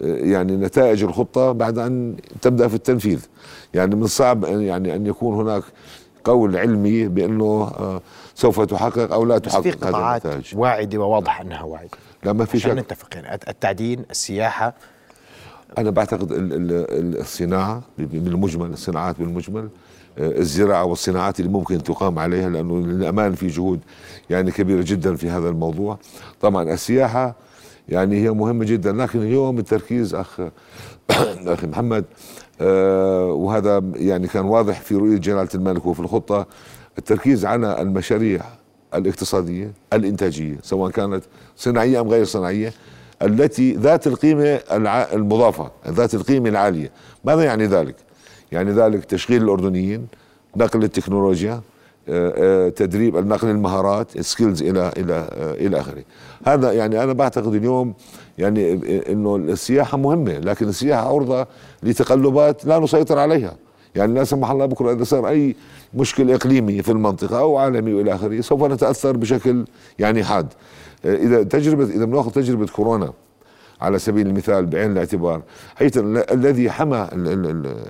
يعني 0.00 0.56
نتائج 0.56 1.02
الخطة 1.04 1.52
بعد 1.52 1.78
أن 1.78 2.16
تبدأ 2.42 2.68
في 2.68 2.74
التنفيذ. 2.74 3.26
يعني 3.74 3.94
من 3.94 4.02
الصعب 4.02 4.44
يعني 4.44 4.96
أن 4.96 5.06
يكون 5.06 5.34
هناك 5.34 5.62
قول 6.24 6.56
علمي 6.56 7.08
بأنه 7.08 7.44
آه، 7.44 8.00
سوف 8.34 8.60
تحقق 8.60 9.12
أو 9.12 9.24
لا 9.24 9.38
تحقق 9.38 9.60
في 9.60 9.70
قطاعات 9.70 10.22
واعدة 10.54 10.98
وواضح 10.98 11.40
أنها 11.40 11.62
واعدة. 11.62 11.90
لا 12.24 12.32
ما 12.32 12.44
في 12.44 12.58
شك. 12.58 12.70
نتفق 12.70 13.08
يعني 13.14 13.34
التعدين 13.48 14.04
السياحة. 14.10 14.74
أنا 15.78 15.90
بعتقد 15.90 16.28
الصناعة 17.20 17.82
بالمجمل 17.98 18.70
الصناعات 18.70 19.18
بالمجمل 19.18 19.68
آه، 20.18 20.38
الزراعة 20.38 20.84
والصناعات 20.84 21.40
اللي 21.40 21.50
ممكن 21.50 21.82
تقام 21.82 22.18
عليها 22.18 22.48
لأنه 22.48 22.78
للأمان 22.80 23.34
في 23.34 23.46
جهود 23.46 23.80
يعني 24.30 24.50
كبيرة 24.50 24.82
جدا 24.86 25.16
في 25.16 25.30
هذا 25.30 25.48
الموضوع. 25.48 25.98
طبعا 26.40 26.62
السياحة 26.72 27.34
يعني 27.88 28.22
هي 28.22 28.30
مهمة 28.30 28.64
جدا. 28.64 28.92
لكن 28.92 29.22
اليوم 29.22 29.58
التركيز 29.58 30.14
اخ 30.14 30.40
أخي 31.54 31.66
محمد 31.66 32.04
آه 32.60 33.26
وهذا 33.26 33.82
يعني 33.94 34.28
كان 34.28 34.44
واضح 34.44 34.80
في 34.80 34.94
رؤية 34.94 35.16
جلالة 35.16 35.48
الملك 35.54 35.86
وفي 35.86 36.00
الخطة. 36.00 36.46
التركيز 36.98 37.46
على 37.46 37.82
المشاريع 37.82 38.42
الاقتصادية 38.94 39.72
الإنتاجية 39.92 40.56
سواء 40.62 40.90
كانت 40.90 41.24
صناعية 41.56 42.00
أم 42.00 42.08
غير 42.08 42.24
صناعية 42.24 42.72
التي 43.22 43.72
ذات 43.72 44.06
القيمة 44.06 44.60
المضافة 45.12 45.70
ذات 45.88 46.14
القيمة 46.14 46.48
العالية. 46.48 46.90
ماذا 47.24 47.44
يعني 47.44 47.66
ذلك؟ 47.66 47.96
يعني 48.52 48.70
ذلك 48.70 49.04
تشغيل 49.04 49.42
الأردنيين 49.42 50.06
نقل 50.56 50.84
التكنولوجيا 50.84 51.60
تدريب 52.76 53.16
النقل 53.16 53.48
المهارات 53.50 54.20
سكيلز 54.20 54.62
إلى 54.62 54.92
إلى 54.96 55.14
آه، 55.14 55.54
إلى 55.54 55.80
آخره. 55.80 56.02
هذا 56.46 56.72
يعني 56.72 57.02
أنا 57.04 57.12
بعتقد 57.12 57.54
اليوم 57.54 57.94
يعني 58.38 58.72
إنه 59.12 59.36
السياحة 59.36 59.98
مهمة 59.98 60.38
لكن 60.38 60.68
السياحة 60.68 61.14
عرضة 61.14 61.46
لتقلبات 61.82 62.64
لا 62.64 62.78
نسيطر 62.78 63.18
عليها. 63.18 63.56
يعني 63.94 64.14
لا 64.14 64.24
سمح 64.24 64.50
الله 64.50 64.66
بكرة 64.66 64.92
إذا 64.92 65.04
صار 65.04 65.28
أي 65.28 65.56
مشكل 65.94 66.30
اقليمي 66.30 66.82
في 66.82 66.92
المنطقة 66.92 67.38
أو 67.38 67.56
عالمي 67.56 67.94
وإلى 67.94 68.14
آخره 68.14 68.40
سوف 68.40 68.64
نتأثر 68.64 69.16
بشكل 69.16 69.64
يعني 69.98 70.24
حاد. 70.24 70.46
إذا 71.04 71.42
تجربة 71.42 71.84
إذا 71.84 72.04
بناخذ 72.04 72.30
تجربة 72.30 72.66
كورونا 72.66 73.12
على 73.80 73.98
سبيل 73.98 74.26
المثال 74.26 74.66
بعين 74.66 74.92
الاعتبار 74.92 75.42
حيث 75.76 75.98
الذي 76.32 76.70
حمى 76.70 77.08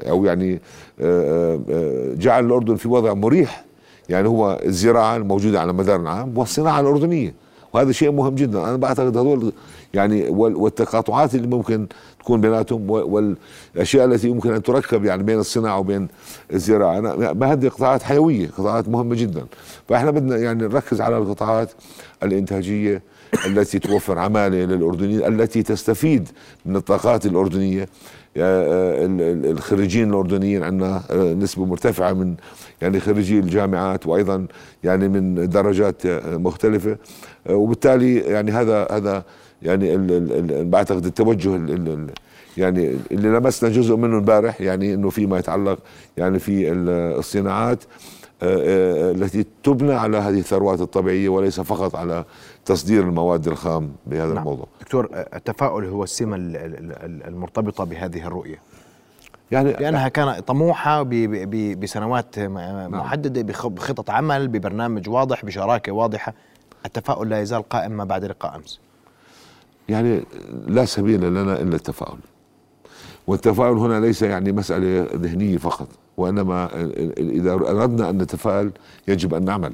أو 0.08 0.24
يعني 0.24 0.60
جعل 2.16 2.46
الأردن 2.46 2.76
في 2.76 2.88
وضع 2.88 3.14
مريح 3.14 3.64
يعني 4.08 4.28
هو 4.28 4.60
الزراعة 4.64 5.16
الموجودة 5.16 5.60
على 5.60 5.72
مدار 5.72 6.00
العام 6.00 6.38
والصناعة 6.38 6.80
الأردنية 6.80 7.34
وهذا 7.72 7.92
شيء 7.92 8.10
مهم 8.12 8.34
جدا. 8.34 8.64
أنا 8.64 8.76
بعتقد 8.76 9.16
هذول 9.16 9.52
يعني 9.94 10.28
والتقاطعات 10.28 11.34
اللي 11.34 11.46
ممكن 11.46 11.86
تكون 12.20 12.40
بيناتهم 12.40 12.90
والأشياء 12.90 14.04
التي 14.04 14.28
يمكن 14.28 14.54
أن 14.54 14.62
تركب 14.62 15.04
يعني 15.04 15.22
بين 15.22 15.38
الصناعة 15.38 15.78
وبين 15.78 16.08
الزراعة. 16.52 17.00
ما 17.32 17.52
هذه 17.52 17.68
قطاعات 17.68 18.02
حيوية 18.02 18.48
قطاعات 18.48 18.88
مهمة 18.88 19.14
جدا. 19.14 19.46
فإحنا 19.88 20.10
بدنا 20.10 20.36
يعني 20.36 20.62
نركز 20.62 21.00
على 21.00 21.18
القطاعات 21.18 21.70
الإنتاجية 22.22 23.02
التي 23.46 23.78
توفر 23.78 24.18
عمالة 24.18 24.56
للأردنيين 24.56 25.24
التي 25.24 25.62
تستفيد 25.62 26.28
من 26.66 26.76
الطاقات 26.76 27.26
الأردنية. 27.26 27.88
آه، 28.36 29.06
الخريجين 29.50 30.10
الأردنيين 30.10 30.62
عندنا 30.62 31.02
آه، 31.10 31.34
نسبة 31.34 31.64
مرتفعة 31.64 32.12
من 32.12 32.34
يعني 32.82 33.00
خريجي 33.00 33.38
الجامعات 33.38 34.06
وأيضا 34.06 34.46
يعني 34.84 35.08
من 35.08 35.48
درجات 35.48 36.06
آه، 36.06 36.36
مختلفه 36.36 36.96
وبالتالي 37.50 38.16
يعني 38.16 38.52
هذا 38.52 38.86
هذا 38.90 39.24
يعني 39.62 39.96
بعتقد 40.64 41.06
التوجه 41.06 41.56
ال 41.56 41.70
ال 41.70 42.10
يعني 42.56 42.96
اللي 43.10 43.28
لمسنا 43.28 43.70
جزء 43.70 43.96
منه 43.96 44.18
امبارح 44.18 44.60
يعني 44.60 44.94
إنه 44.94 45.10
فيما 45.10 45.38
يتعلق 45.38 45.78
يعني 46.16 46.38
في 46.38 46.72
الصناعات 47.18 47.84
آه، 48.42 49.08
آه، 49.08 49.12
التي 49.12 49.46
تبنى 49.62 49.92
على 49.92 50.16
هذه 50.16 50.38
الثروات 50.38 50.80
الطبيعية 50.80 51.28
وليس 51.28 51.60
فقط 51.60 51.96
على 51.96 52.24
تصدير 52.64 53.02
المواد 53.02 53.48
الخام 53.48 53.92
بهذا 54.06 54.26
نعم. 54.26 54.38
الموضوع. 54.38 54.66
دكتور 54.80 55.08
التفاؤل 55.34 55.84
هو 55.84 56.04
السمة 56.04 56.36
المرتبطة 57.26 57.84
بهذه 57.84 58.26
الرؤية. 58.26 58.58
يعني 59.50 59.72
لأنها 59.72 60.08
كانت 60.08 60.48
طموحة 60.48 61.02
بسنوات 61.74 62.38
نعم. 62.38 62.90
محددة 62.90 63.42
بخطط 63.42 64.10
عمل 64.10 64.48
ببرنامج 64.48 65.08
واضح 65.08 65.44
بشراكة 65.44 65.92
واضحة 65.92 66.34
التفاؤل 66.86 67.28
لا 67.28 67.40
يزال 67.40 67.68
قائم 67.68 67.92
ما 67.92 68.04
بعد 68.04 68.24
لقاء 68.24 68.56
أمس. 68.56 68.80
يعني 69.88 70.22
لا 70.66 70.84
سبيل 70.84 71.20
لنا 71.20 71.60
إلا 71.60 71.76
التفاؤل. 71.76 72.18
والتفاؤل 73.26 73.78
هنا 73.78 74.00
ليس 74.06 74.22
يعني 74.22 74.52
مسألة 74.52 75.06
ذهنية 75.14 75.56
فقط 75.56 75.88
وإنما 76.16 76.68
إذا 77.18 77.52
أردنا 77.52 78.10
أن 78.10 78.18
نتفائل 78.18 78.70
يجب 79.08 79.34
أن 79.34 79.44
نعمل. 79.44 79.72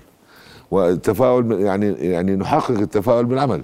والتفاؤل 0.71 1.61
يعني 1.61 1.93
يعني 1.93 2.37
نحقق 2.37 2.71
التفاؤل 2.71 3.25
بالعمل. 3.25 3.63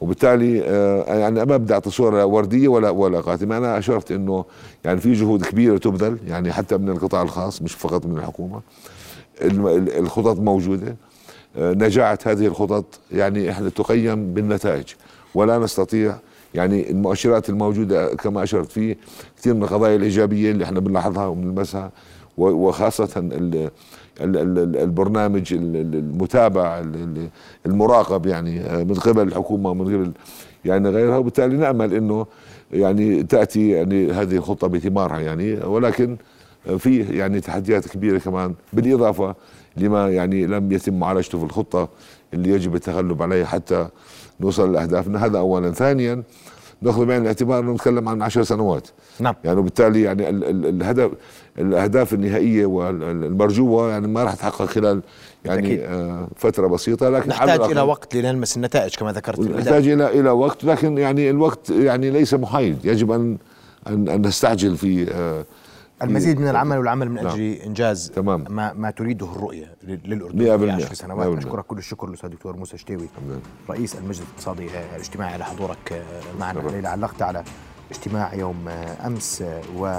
وبالتالي 0.00 0.62
آه، 0.64 1.14
يعني 1.14 1.44
ما 1.44 1.56
بدي 1.56 1.74
أعطي 1.74 1.90
صورة 1.90 2.24
وردية 2.24 2.68
ولا 2.68 2.90
ولا 2.90 3.20
قاتمة. 3.20 3.56
أنا 3.56 3.78
اشرت 3.78 4.12
إنه 4.12 4.44
يعني 4.84 5.00
في 5.00 5.12
جهود 5.12 5.44
كبيرة 5.44 5.78
تبذل 5.78 6.18
يعني 6.26 6.52
حتى 6.52 6.76
من 6.76 6.88
القطاع 6.88 7.22
الخاص 7.22 7.62
مش 7.62 7.72
فقط 7.72 8.06
من 8.06 8.18
الحكومة. 8.18 8.60
الخطط 9.40 10.38
موجودة. 10.38 10.96
آه، 11.56 11.72
نجاعة 11.72 12.18
هذه 12.26 12.46
الخطط 12.46 12.84
يعني 13.12 13.50
إحنا 13.50 13.68
تقيم 13.68 14.34
بالنتائج. 14.34 14.84
ولا 15.34 15.58
نستطيع. 15.58 16.16
يعني 16.54 16.90
المؤشرات 16.90 17.48
الموجودة 17.48 18.14
كما 18.14 18.42
أشرت 18.42 18.72
فيه 18.72 18.96
كثير 19.38 19.54
من 19.54 19.62
القضايا 19.62 19.96
الإيجابية 19.96 20.50
اللي 20.50 20.64
إحنا 20.64 20.80
بنلاحظها 20.80 21.26
وبنلمسها 21.26 21.90
وخاصة 22.38 23.08
البرنامج 24.20 25.52
المتابع 25.54 26.84
المراقب 27.66 28.26
يعني 28.26 28.84
من 28.84 28.94
قبل 28.94 29.22
الحكومة 29.28 29.70
ومن 29.70 29.84
قبل 29.84 30.12
يعني 30.64 30.88
غيرها. 30.88 31.16
وبالتالي 31.16 31.56
نأمل 31.56 31.94
إنه 31.94 32.26
يعني 32.72 33.22
تأتي 33.22 33.70
يعني 33.70 34.12
هذه 34.12 34.36
الخطة 34.36 34.66
بثمارها 34.66 35.18
يعني. 35.20 35.54
ولكن 35.54 36.16
في 36.78 37.00
يعني 37.18 37.40
تحديات 37.40 37.88
كبيرة 37.88 38.18
كمان 38.18 38.54
بالإضافة 38.72 39.34
لما 39.76 40.10
يعني 40.10 40.46
لم 40.46 40.72
يتم 40.72 40.98
معالجته 40.98 41.38
في 41.38 41.44
الخطة 41.44 41.88
اللي 42.34 42.50
يجب 42.50 42.74
التغلب 42.74 43.22
عليها 43.22 43.46
حتى 43.46 43.88
نوصل 44.40 44.72
لاهدافنا 44.72 45.26
هذا 45.26 45.38
اولا. 45.38 45.72
ثانيا 45.72 46.22
نأخذ 46.82 47.04
بعين 47.04 47.22
الاعتبار 47.22 47.60
إنه 47.60 47.72
نتكلم 47.72 48.08
عن 48.08 48.22
عشر 48.22 48.42
سنوات. 48.42 48.88
نعم. 49.20 49.34
يعني 49.44 49.58
وبالتالي 49.58 50.02
يعني 50.02 50.28
الهدف 50.28 51.10
الأهداف 51.58 52.14
النهائية 52.14 52.66
والمرجوة 52.66 53.90
يعني 53.90 54.06
ما 54.06 54.24
راح 54.24 54.34
تحقق 54.34 54.64
خلال 54.64 55.02
يعني 55.44 55.84
آه 55.84 56.28
فترة 56.36 56.66
بسيطة. 56.66 57.08
لكن 57.08 57.28
نحتاج 57.28 57.60
إلى 57.60 57.80
وقت 57.80 58.16
لنلمس 58.16 58.56
النتائج 58.56 58.94
كما 58.94 59.12
ذكرت. 59.12 59.40
نحتاج 59.40 59.88
إلى 59.88 60.20
إلى 60.20 60.30
وقت. 60.30 60.64
لكن 60.64 60.98
يعني 60.98 61.30
الوقت 61.30 61.70
يعني 61.70 62.10
ليس 62.10 62.34
محايد. 62.34 62.84
يجب 62.84 63.12
ان 63.12 63.38
ان, 63.88 64.08
أن 64.08 64.26
نستعجل 64.26 64.76
في 64.76 65.12
آه 65.12 65.44
المزيد 66.02 66.40
من 66.40 66.48
العمل 66.48 66.78
والعمل 66.78 67.10
من 67.10 67.18
أجل 67.18 67.26
نعم. 67.26 67.38
إنجاز 67.66 68.10
تمام. 68.10 68.44
ما 68.48 68.72
ما 68.72 68.90
تريده 68.90 69.26
الرؤية 69.26 69.74
للأردن 69.82 70.58
في 70.58 70.70
عشر 70.70 70.94
سنوات. 70.94 71.38
أشكرك 71.38 71.64
كل 71.66 71.78
الشكر 71.78 72.08
الأستاذ 72.08 72.30
دكتور 72.30 72.56
موسى 72.56 72.78
شتيوي 72.78 73.08
رئيس 73.70 73.96
المجلس 73.96 74.20
الاقتصادي 74.20 74.66
الاجتماعي 74.94 75.32
على 75.32 75.44
حضورك 75.44 76.04
معنا. 76.40 76.60
الليلة 76.60 76.88
علقت 76.88 77.22
على 77.22 77.44
اجتماع 77.90 78.34
يوم 78.34 78.68
أمس 79.06 79.44
والبحث 79.76 79.96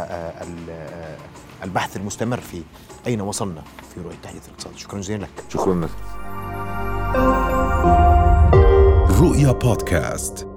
المستمر 1.97 2.39
في 2.39 2.61
أين 3.07 3.21
وصلنا 3.21 3.61
في 3.93 4.01
رؤية 4.01 4.15
التحديث 4.15 4.45
الاقتصادي 4.47 4.77
شكرا 4.77 4.99
جزيلا 4.99 5.23
لك. 5.23 5.43
شكرا 5.49 5.75
لك. 5.75 5.89
رؤيا 9.21 9.51
بودكاست. 9.51 10.47